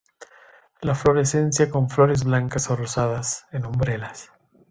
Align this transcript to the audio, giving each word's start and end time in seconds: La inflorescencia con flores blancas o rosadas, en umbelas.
La 0.81 0.93
inflorescencia 0.93 1.69
con 1.69 1.87
flores 1.87 2.23
blancas 2.23 2.71
o 2.71 2.75
rosadas, 2.75 3.45
en 3.51 3.67
umbelas. 3.67 4.31